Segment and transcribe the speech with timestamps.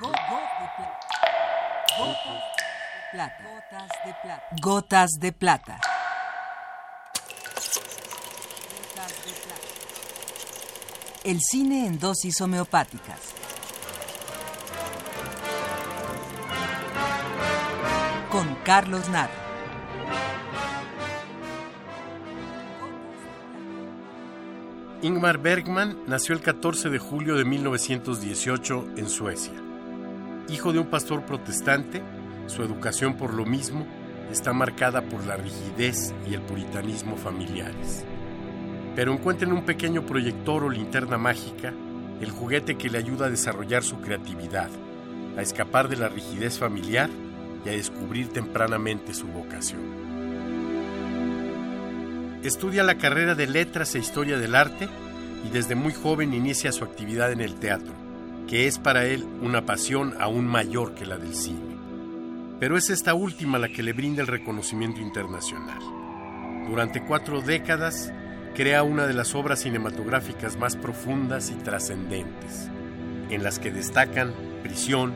[0.00, 0.20] Gotas
[4.04, 4.42] de plata.
[4.60, 5.80] Gotas de plata.
[11.22, 13.20] El cine en dosis homeopáticas.
[18.30, 19.32] Con Carlos Naro.
[25.02, 29.63] Ingmar Bergman nació el 14 de julio de 1918 en Suecia.
[30.54, 32.00] Hijo de un pastor protestante,
[32.46, 33.88] su educación por lo mismo
[34.30, 38.04] está marcada por la rigidez y el puritanismo familiares.
[38.94, 41.74] Pero encuentra en un pequeño proyector o linterna mágica
[42.20, 44.68] el juguete que le ayuda a desarrollar su creatividad,
[45.36, 47.10] a escapar de la rigidez familiar
[47.66, 49.82] y a descubrir tempranamente su vocación.
[52.44, 54.88] Estudia la carrera de Letras e Historia del Arte
[55.44, 58.03] y desde muy joven inicia su actividad en el teatro,
[58.48, 61.76] que es para él una pasión aún mayor que la del cine.
[62.60, 65.80] Pero es esta última la que le brinda el reconocimiento internacional.
[66.68, 68.12] Durante cuatro décadas
[68.54, 72.70] crea una de las obras cinematográficas más profundas y trascendentes,
[73.30, 75.12] en las que destacan Prisión,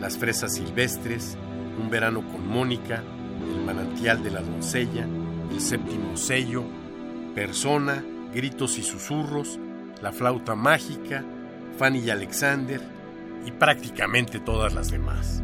[0.00, 1.36] Las Fresas Silvestres,
[1.78, 3.02] Un Verano con Mónica,
[3.42, 5.06] El Manantial de la Doncella,
[5.50, 6.64] el séptimo sello,
[7.34, 9.58] Persona, Gritos y Susurros,
[10.00, 11.24] La Flauta Mágica,
[11.78, 12.80] Fanny y Alexander
[13.46, 15.42] y prácticamente todas las demás.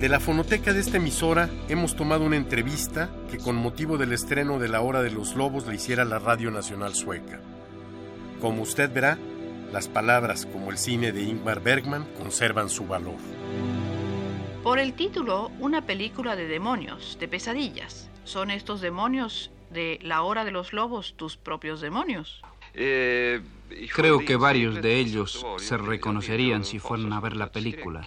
[0.00, 4.58] De la fonoteca de esta emisora hemos tomado una entrevista que con motivo del estreno
[4.58, 7.40] de La Hora de los Lobos le hiciera la Radio Nacional Sueca.
[8.40, 9.16] Como usted verá,
[9.72, 13.18] las palabras como el cine de Ingmar Bergman conservan su valor.
[14.64, 18.10] Por el título, una película de demonios, de pesadillas.
[18.24, 22.42] ¿Son estos demonios de La Hora de los Lobos tus propios demonios?
[22.72, 28.06] Creo que varios de ellos se reconocerían si fueran a ver la película.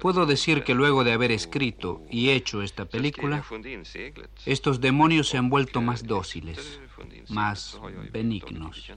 [0.00, 3.44] Puedo decir que luego de haber escrito y hecho esta película,
[4.46, 6.80] estos demonios se han vuelto más dóciles,
[7.28, 7.78] más
[8.12, 8.90] benignos.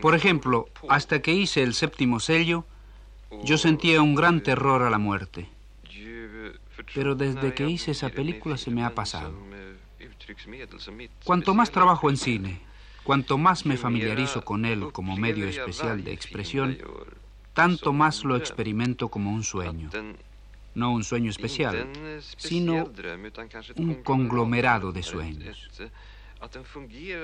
[0.00, 2.64] Por ejemplo, hasta que hice el séptimo sello,
[3.44, 5.48] yo sentía un gran terror a la muerte.
[6.94, 9.34] Pero desde que hice esa película se me ha pasado.
[11.24, 12.60] Cuanto más trabajo en cine,
[13.08, 16.76] cuanto más me familiarizo con él como medio especial de expresión,
[17.54, 19.88] tanto más lo experimento como un sueño.
[20.74, 21.88] No un sueño especial,
[22.36, 22.92] sino
[23.76, 25.70] un conglomerado de sueños.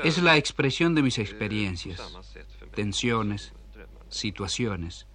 [0.03, 2.01] Es la expresión de mis experiencias,
[2.75, 3.53] tensiones,
[4.09, 5.07] situaciones.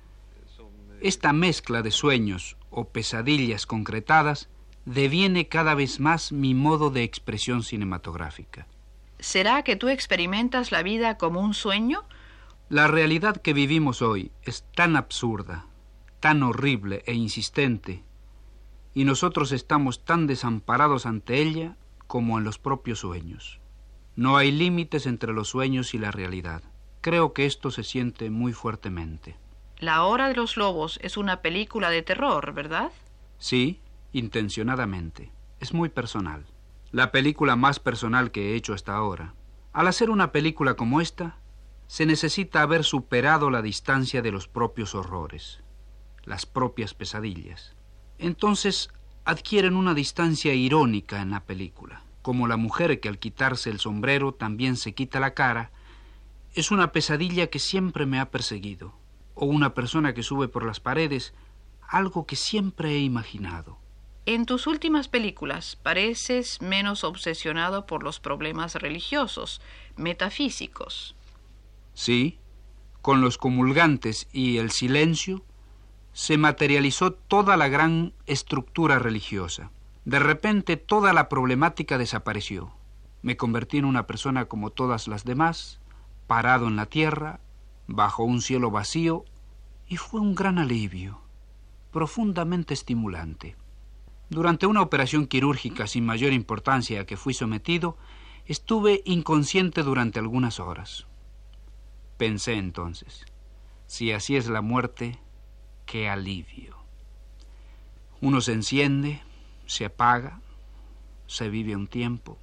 [1.01, 4.49] Esta mezcla de sueños o pesadillas concretadas
[4.85, 8.67] deviene cada vez más mi modo de expresión cinematográfica.
[9.19, 12.05] ¿Será que tú experimentas la vida como un sueño?
[12.69, 15.65] La realidad que vivimos hoy es tan absurda,
[16.19, 18.03] tan horrible e insistente,
[18.93, 21.75] y nosotros estamos tan desamparados ante ella
[22.07, 23.59] como en los propios sueños.
[24.15, 26.63] No hay límites entre los sueños y la realidad.
[27.01, 29.35] Creo que esto se siente muy fuertemente.
[29.79, 32.91] La Hora de los Lobos es una película de terror, ¿verdad?
[33.37, 33.79] Sí,
[34.11, 35.31] intencionadamente.
[35.59, 36.45] Es muy personal.
[36.91, 39.35] La película más personal que he hecho hasta ahora.
[39.73, 41.37] Al hacer una película como esta,
[41.85, 45.61] se necesita haber superado la distancia de los propios horrores,
[46.23, 47.75] las propias pesadillas.
[48.17, 48.89] Entonces
[49.23, 54.33] adquieren una distancia irónica en la película, como la mujer que al quitarse el sombrero
[54.33, 55.71] también se quita la cara,
[56.55, 58.93] es una pesadilla que siempre me ha perseguido,
[59.35, 61.35] o una persona que sube por las paredes,
[61.87, 63.77] algo que siempre he imaginado.
[64.31, 69.59] En tus últimas películas pareces menos obsesionado por los problemas religiosos,
[69.95, 71.15] metafísicos.
[71.95, 72.37] Sí,
[73.01, 75.43] con los comulgantes y el silencio
[76.13, 79.71] se materializó toda la gran estructura religiosa.
[80.05, 82.71] De repente toda la problemática desapareció.
[83.23, 85.79] Me convertí en una persona como todas las demás,
[86.27, 87.39] parado en la tierra,
[87.87, 89.25] bajo un cielo vacío,
[89.87, 91.19] y fue un gran alivio,
[91.91, 93.55] profundamente estimulante.
[94.29, 97.97] Durante una operación quirúrgica sin mayor importancia a que fui sometido,
[98.45, 101.07] estuve inconsciente durante algunas horas.
[102.17, 103.25] Pensé entonces,
[103.87, 105.17] si así es la muerte,
[105.87, 106.77] qué alivio.
[108.21, 109.19] Uno se enciende,
[109.65, 110.41] se apaga,
[111.25, 112.37] se vive un tiempo.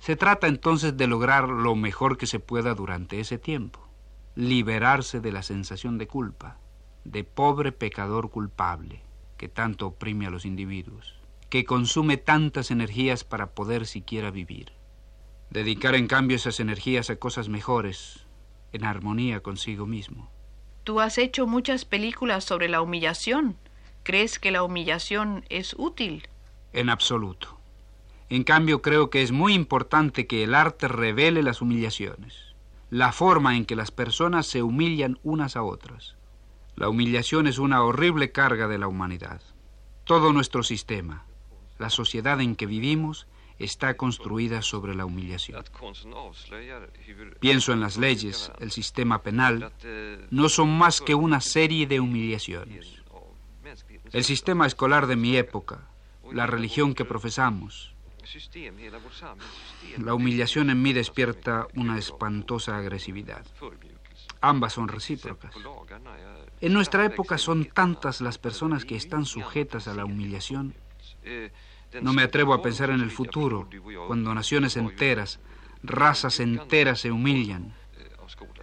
[0.00, 3.88] Se trata entonces de lograr lo mejor que se pueda durante ese tiempo,
[4.34, 6.58] liberarse de la sensación de culpa,
[7.04, 9.07] de pobre pecador culpable
[9.38, 11.14] que tanto oprime a los individuos,
[11.48, 14.72] que consume tantas energías para poder siquiera vivir.
[15.48, 18.26] Dedicar en cambio esas energías a cosas mejores,
[18.74, 20.30] en armonía consigo mismo.
[20.84, 23.56] Tú has hecho muchas películas sobre la humillación.
[24.02, 26.28] ¿Crees que la humillación es útil?
[26.74, 27.58] En absoluto.
[28.28, 32.54] En cambio, creo que es muy importante que el arte revele las humillaciones,
[32.90, 36.17] la forma en que las personas se humillan unas a otras.
[36.78, 39.42] La humillación es una horrible carga de la humanidad.
[40.04, 41.24] Todo nuestro sistema,
[41.76, 43.26] la sociedad en que vivimos,
[43.58, 45.64] está construida sobre la humillación.
[47.40, 49.72] Pienso en las leyes, el sistema penal,
[50.30, 53.02] no son más que una serie de humillaciones.
[54.12, 55.88] El sistema escolar de mi época,
[56.30, 57.92] la religión que profesamos,
[59.98, 63.44] la humillación en mí despierta una espantosa agresividad.
[64.40, 65.52] Ambas son recíprocas.
[66.60, 70.74] En nuestra época son tantas las personas que están sujetas a la humillación.
[72.02, 73.68] No me atrevo a pensar en el futuro,
[74.06, 75.40] cuando naciones enteras,
[75.82, 77.74] razas enteras se humillan.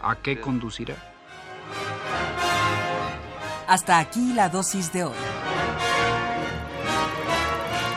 [0.01, 1.13] ¿A qué conducirá?
[3.67, 5.13] Hasta aquí la dosis de hoy.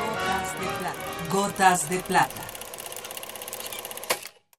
[0.01, 1.31] Gotas de plata.
[1.31, 2.38] Gotas de plata.